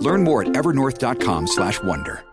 [0.00, 2.26] Learn more at evernorth.com/wonder.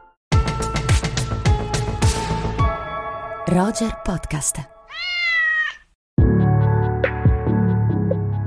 [3.47, 4.69] Roger Podcast.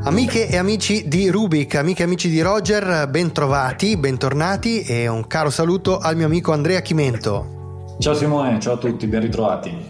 [0.03, 5.51] Amiche e amici di Rubik, amiche e amici di Roger, bentrovati, bentornati e un caro
[5.51, 7.97] saluto al mio amico Andrea Chimento.
[7.99, 9.88] Ciao Simone, ciao a tutti, ben ritrovati.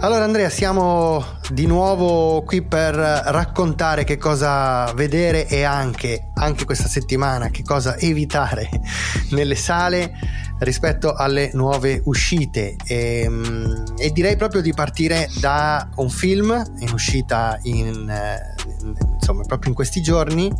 [0.00, 6.88] Allora Andrea, siamo di nuovo qui per raccontare che cosa vedere e anche, anche questa
[6.88, 8.68] settimana che cosa evitare
[9.30, 10.12] nelle sale
[10.58, 12.76] rispetto alle nuove uscite.
[12.84, 19.42] E, mm, e direi proprio di partire da un film in uscita in, in, insomma
[19.44, 20.52] proprio in questi giorni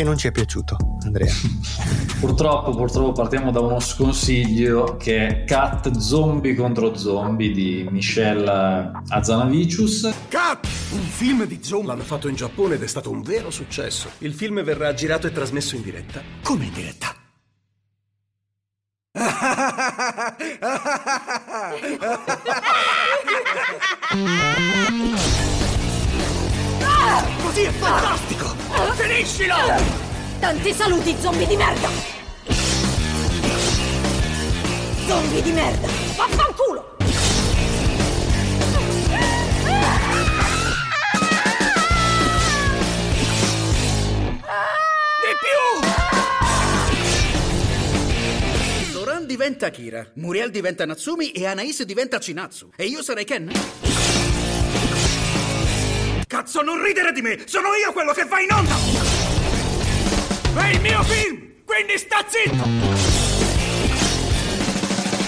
[0.00, 1.30] che non ci è piaciuto, Andrea?
[2.20, 10.10] Purtroppo, purtroppo partiamo da uno sconsiglio che è Cat Zombie contro Zombie di Michelle Azanavicius.
[10.28, 10.66] Cat!
[10.92, 14.10] Un film di zombie l'hanno fatto in Giappone ed è stato un vero successo.
[14.18, 16.22] Il film verrà girato e trasmesso in diretta.
[16.42, 17.14] Come in diretta?
[26.82, 28.49] Ah, così è fantastico!
[28.94, 29.54] Finiscilo!
[30.40, 31.88] Tanti saluti, zombie di merda!
[35.06, 35.86] Zombie di merda!
[36.16, 36.96] Vaffanculo!
[45.20, 45.58] Di più!
[48.94, 52.70] Loran diventa Akira, Muriel diventa Natsumi e Anais diventa Chinatsu.
[52.76, 53.50] E io sarei Ken?
[56.30, 57.40] Cazzo, non ridere di me!
[57.44, 58.76] Sono io quello che va in onda!
[60.54, 61.64] È il mio film!
[61.64, 62.68] Quindi sta zitto!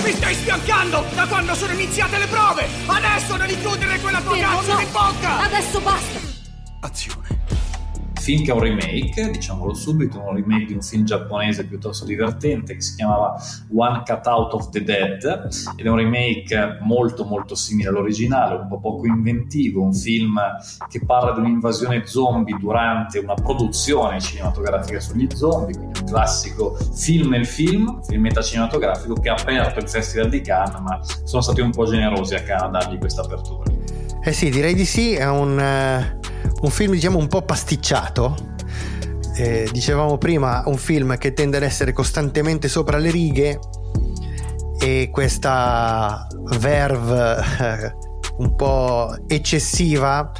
[0.05, 2.69] Mi stai spiancando da quando sono iniziate le prove!
[2.87, 4.79] Adesso devi chiudere quella tua Fermo, cazzo no.
[4.79, 5.39] di bocca!
[5.41, 6.21] Adesso basta!
[6.83, 7.42] Azione.
[8.23, 12.75] Film che è un remake, diciamolo subito, un remake di un film giapponese piuttosto divertente
[12.75, 13.35] che si chiamava
[13.75, 18.69] One Cut Out of the Dead ed è un remake molto molto simile all'originale, un
[18.69, 20.41] po' poco inventivo, un film
[20.89, 27.31] che parla di un'invasione zombie durante una produzione cinematografica sugli zombie, quindi un classico film
[27.31, 31.73] nel film, film metacinematografico che ha aperto il Festival di Cannes, ma sono stati un
[31.73, 33.69] po' generosi a Cannes a dargli questa apertura.
[34.25, 36.21] Eh sì, direi di sì, è un, eh,
[36.63, 38.37] un film diciamo un po' pasticciato.
[39.37, 43.59] Eh, dicevamo prima, un film che tende ad essere costantemente sopra le righe
[44.79, 46.27] e questa
[46.59, 47.95] verve eh,
[48.39, 50.31] un po' eccessiva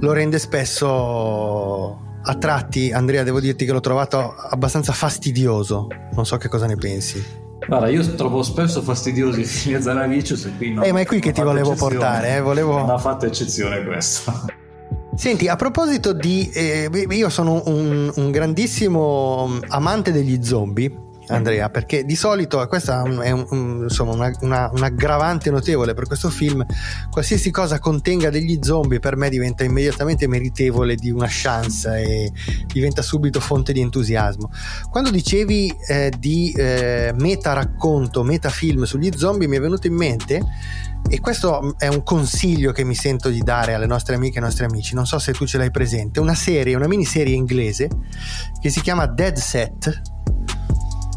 [0.00, 5.88] lo rende spesso a tratti, Andrea, devo dirti che l'ho trovato abbastanza fastidioso.
[6.14, 7.24] Non so che cosa ne pensi.
[7.66, 11.06] Guarda, io trovo spesso fastidiosi i film di Zanavicius e qui non, Eh, ma è
[11.06, 14.32] qui che ti volevo portare, eh, volevo- Non ha fatto eccezione questo.
[15.22, 16.50] Senti, a proposito di...
[16.52, 20.92] eh, io sono un, un grandissimo amante degli zombie,
[21.28, 26.08] Andrea, perché di solito questa è un- un- insomma, una, una- un aggravante notevole per
[26.08, 26.66] questo film.
[27.08, 32.32] Qualsiasi cosa contenga degli zombie per me diventa immediatamente meritevole di una chance e
[32.66, 34.50] diventa subito fonte di entusiasmo.
[34.90, 39.94] Quando dicevi eh, di eh, meta racconto, meta film sugli zombie, mi è venuto in
[39.94, 40.40] mente
[41.08, 44.64] e questo è un consiglio che mi sento di dare alle nostre amiche e nostri
[44.64, 44.94] amici.
[44.94, 46.20] Non so se tu ce l'hai presente.
[46.20, 47.88] Una serie, una miniserie inglese
[48.60, 50.00] che si chiama Dead Set.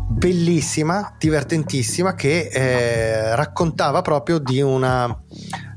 [0.08, 5.18] Bellissima, divertentissima, che eh, raccontava proprio di una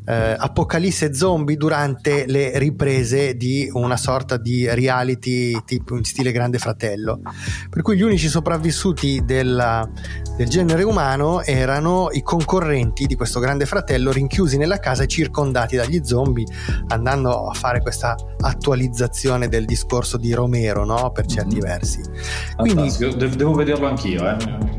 [0.08, 6.58] eh, apocalisse zombie durante le riprese di una sorta di reality tipo in stile Grande
[6.58, 7.20] Fratello.
[7.68, 9.86] Per cui gli unici sopravvissuti della-
[10.36, 15.76] del genere umano erano i concorrenti di questo Grande Fratello rinchiusi nella casa e circondati
[15.76, 16.46] dagli zombie,
[16.88, 21.10] andando a fare questa attualizzazione del discorso di Romero, no?
[21.10, 21.60] Per certi Mhm.
[21.60, 22.00] versi.
[22.56, 24.36] Quindi Fantastico, devo vederlo anch'io, eh.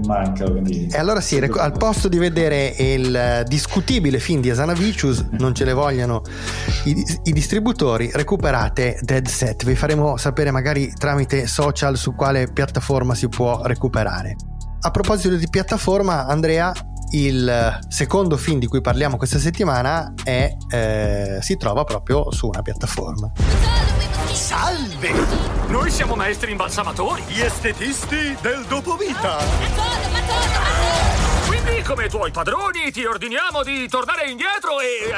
[0.09, 0.50] Manca.
[0.50, 0.88] Quindi...
[0.91, 5.53] e allora sì, rec- al posto di vedere il eh, discutibile film di Asanavicius, non
[5.53, 6.23] ce le vogliono
[6.85, 9.65] i, i distributori, recuperate Dead Set.
[9.65, 14.35] Vi faremo sapere magari tramite social su quale piattaforma si può recuperare.
[14.81, 16.73] A proposito di piattaforma, Andrea,
[17.11, 22.61] il secondo film di cui parliamo questa settimana è, eh, si trova proprio su una
[22.61, 23.31] piattaforma.
[24.31, 25.11] Salve!
[25.67, 27.23] Noi siamo maestri imbalsamatori.
[27.27, 29.38] Gli estetisti del dopovita.
[31.47, 35.13] Quindi, come tuoi padroni, ti ordiniamo di tornare indietro e...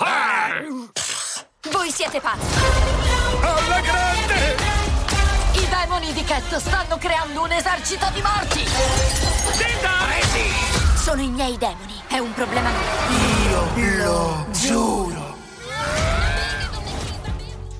[0.00, 2.46] eh, Voi siete pazzi!
[3.40, 4.71] alla grande!
[6.02, 8.58] I demoni di Cat stanno creando un esercito di morti!
[9.62, 10.96] Linda!
[10.96, 12.70] Sono i miei demoni, è un problema
[13.76, 14.10] mio.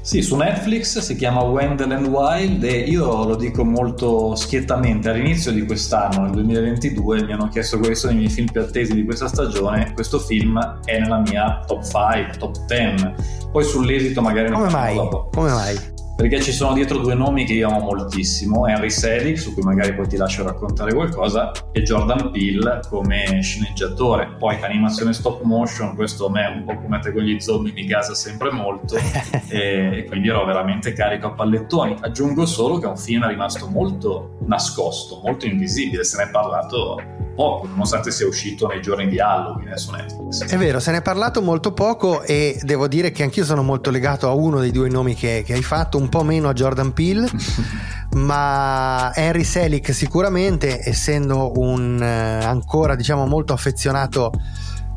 [0.03, 5.51] Sì, su Netflix si chiama Wendell and Wild e io lo dico molto schiettamente, all'inizio
[5.51, 9.05] di quest'anno, nel 2022, mi hanno chiesto quali sono i miei film più attesi di
[9.05, 13.15] questa stagione, questo film è nella mia top 5, top 10,
[13.51, 14.95] poi sull'esito magari ne Come mai?
[14.95, 15.29] dopo.
[15.33, 16.01] Come mai?
[16.15, 19.95] Perché ci sono dietro due nomi che io amo moltissimo, Henry Selick, su cui magari
[19.95, 24.37] poi ti lascio raccontare qualcosa, e Jordan Peele come sceneggiatore.
[24.39, 27.87] Poi animazione stop motion, questo a me un po' come te con gli zombie mi
[27.87, 28.97] gasa sempre molto
[29.49, 31.97] e, e quindi ero veramente carico a pallettoni.
[32.01, 37.22] Aggiungo solo che è un film rimasto molto nascosto, molto invisibile, se ne è parlato
[37.35, 40.45] poco, nonostante sia uscito nei giorni di Halloween eh, su Netflix.
[40.47, 43.91] È vero, se ne è parlato molto poco e devo dire che anch'io sono molto
[43.91, 46.93] legato a uno dei due nomi che, che hai fatto, un po' meno a Jordan
[46.93, 47.29] Peele,
[48.17, 54.33] ma Henry Selick sicuramente, essendo un eh, ancora diciamo molto affezionato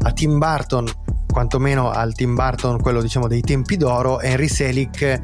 [0.04, 0.88] a Tim Burton,
[1.36, 5.20] quantomeno al Tim Burton, quello diciamo dei tempi d'oro, Henry Selick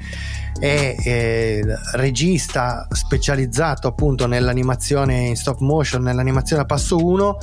[0.59, 1.63] è eh,
[1.93, 7.37] regista specializzato appunto nell'animazione in stop motion, nell'animazione a passo 1,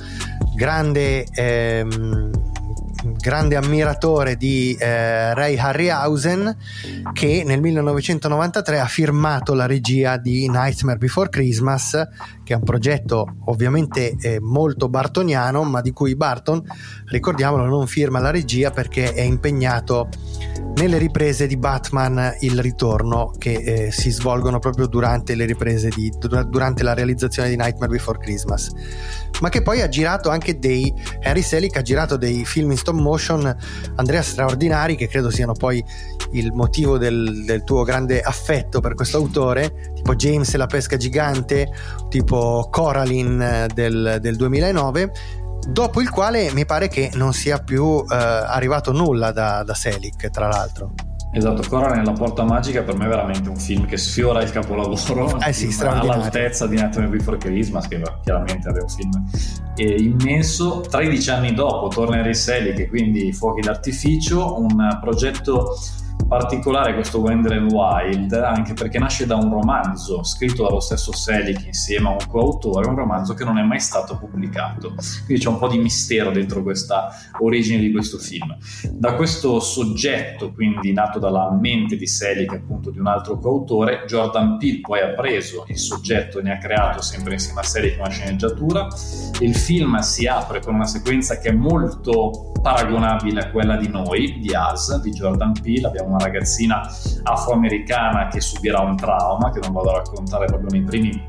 [0.55, 2.48] grande, ehm,
[3.21, 6.57] grande ammiratore di eh, Ray Harryhausen
[7.13, 12.09] che nel 1993 ha firmato la regia di Nightmare Before Christmas
[12.45, 16.63] che è un progetto ovviamente eh, molto bartoniano ma di cui Barton
[17.07, 20.09] ricordiamolo non firma la regia perché è impegnato
[20.79, 26.13] nelle riprese di Batman il ritorno che eh, si svolgono proprio durante le riprese di,
[26.17, 28.71] dur- durante la realizzazione di Nightmare Before Christmas.
[29.41, 32.95] Ma che poi ha girato anche dei Henry Selick ha girato dei film in stop
[33.97, 35.83] Andrea straordinari che credo siano poi
[36.33, 40.97] il motivo del, del tuo grande affetto per questo autore tipo James e la pesca
[40.97, 41.69] gigante
[42.09, 45.13] tipo Coraline eh, del, del 2009
[45.69, 50.31] dopo il quale mi pare che non sia più eh, arrivato nulla da, da Selick
[50.31, 50.93] tra l'altro
[51.31, 55.39] Esatto, Cora nella porta magica per me è veramente un film che sfiora il capolavoro.
[55.41, 59.11] Eh sì, all'altezza di Nightmare Before Christmas che chiaramente è un film
[59.77, 60.81] eh, immenso.
[60.89, 65.77] 13 anni dopo torna Selick e quindi Fuochi d'artificio un progetto
[66.27, 71.67] particolare questo Wender and Wild anche perché nasce da un romanzo scritto dallo stesso Selick
[71.67, 74.95] insieme a un coautore un romanzo che non è mai stato pubblicato.
[75.25, 77.09] Quindi c'è un po' di mistero dentro questa
[77.41, 78.57] origine di questo film.
[78.91, 84.59] Da questo soggetto quindi nato dalla mente di Selick appunto di un altro coautore Jordan
[84.59, 88.11] Peele poi ha preso il soggetto e ne ha creato sempre insieme a Selick una
[88.11, 88.87] sceneggiatura
[89.41, 94.39] il film si apre con una sequenza che è molto paragonabile a quella di noi,
[94.41, 95.87] di Us, di Jordan Peele.
[95.87, 96.81] Abbiamo una ragazzina
[97.23, 101.28] afroamericana che subirà un trauma, che non vado a raccontare proprio nei primi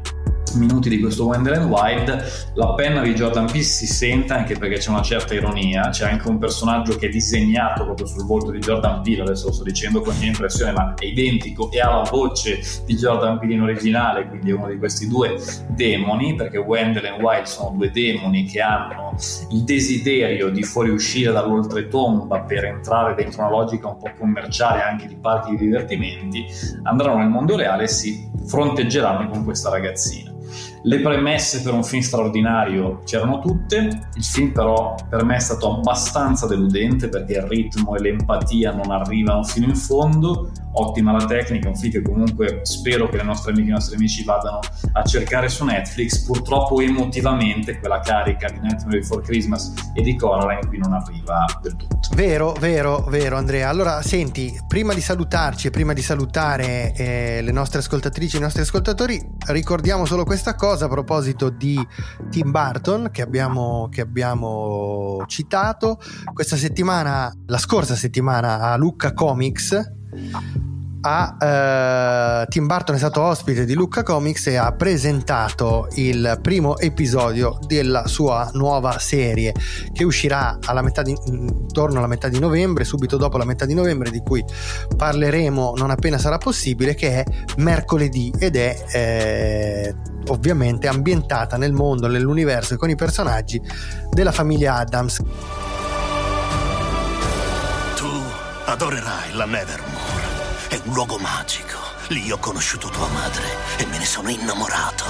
[0.56, 2.51] minuti di questo Wender and Wild.
[2.56, 5.90] La penna di Jordan Peele si sente anche perché c'è una certa ironia.
[5.90, 9.22] C'è anche un personaggio che è disegnato proprio sul volto di Jordan Peele.
[9.22, 12.96] Adesso lo sto dicendo con mia impressione ma è identico e ha la voce di
[12.96, 15.36] Jordan Peele in originale quindi è uno di questi due
[15.70, 19.09] demoni perché Wendell e Wild sono due demoni che hanno
[19.50, 25.16] il desiderio di fuoriuscire dall'oltretomba per entrare dentro una logica un po' commerciale anche di
[25.16, 26.46] parchi di divertimenti
[26.84, 30.34] andranno nel mondo reale e si fronteggeranno con questa ragazzina.
[30.84, 35.75] Le premesse per un film straordinario c'erano tutte, il film però per me è stato
[35.75, 41.67] abbastanza deludente perché il ritmo e l'empatia non arrivano fino in fondo, ottima la tecnica,
[41.67, 44.59] un film che comunque spero che le nostre amiche e i nostri amici vadano
[44.93, 50.67] a cercare su Netflix, purtroppo emotivamente quella carica di Nightmare Before Christmas e di Coraline
[50.67, 51.98] qui non arriva del tutto.
[52.15, 53.69] Vero, vero, vero Andrea.
[53.69, 58.41] Allora, senti, prima di salutarci e prima di salutare eh, le nostre ascoltatrici e i
[58.41, 61.79] nostri ascoltatori, ricordiamo solo questa cosa a proposito di
[62.29, 66.00] Tim Burton che abbiamo, che abbiamo citato.
[66.33, 69.98] Questa settimana, la scorsa settimana a Lucca Comics
[71.01, 76.77] ha, eh, Tim Burton è stato ospite di Lucca Comics e ha presentato il primo
[76.77, 79.53] episodio della sua nuova serie
[79.94, 83.74] che uscirà alla metà di, intorno alla metà di novembre, subito dopo la metà di
[83.74, 84.44] novembre, di cui
[84.96, 87.25] parleremo non appena sarà possibile, che è
[87.58, 89.96] mercoledì ed è eh,
[90.27, 93.62] ovviamente ambientata nel mondo, nell'universo e con i personaggi
[94.12, 95.22] della famiglia Adams.
[97.96, 98.10] Tu
[98.65, 99.99] adorerai la Nevermore.
[100.69, 101.77] È un luogo magico,
[102.09, 103.43] Lì ho conosciuto tua madre
[103.77, 105.03] e me ne sono innamorato.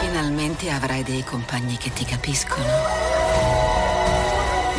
[0.00, 2.66] Finalmente avrai dei compagni che ti capiscono.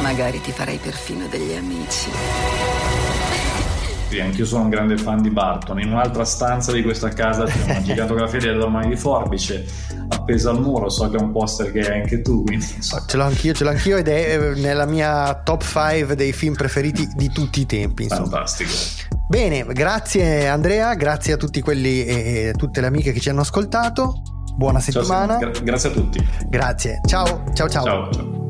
[0.02, 2.10] Magari ti farei perfino degli amici.
[4.12, 5.80] Sì, anch'io sono un grande fan di Barton.
[5.80, 9.66] In un'altra stanza di questa casa c'è una gigantografia delle mani di forbice
[10.10, 10.90] appesa al muro.
[10.90, 13.02] So che è un poster che hai anche tu, quindi so.
[13.08, 16.56] Ce l'ho anch'io, ce l'ho anch'io ed è eh, nella mia top 5 dei film
[16.56, 18.04] preferiti di tutti i tempi.
[18.04, 18.24] Insomma.
[18.24, 18.72] fantastico.
[19.30, 24.24] Bene, grazie Andrea, grazie a tutti quelli e tutte le amiche che ci hanno ascoltato.
[24.58, 25.38] Buona Ciao, settimana.
[25.38, 26.28] gra- grazie a tutti.
[26.50, 27.00] Grazie.
[27.08, 27.84] Ciao, ciao, ciao.
[27.86, 28.12] ciao.
[28.12, 28.41] ciao.